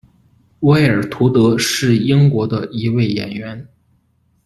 [0.61, 3.67] 威尔·图德是英国的一位演员。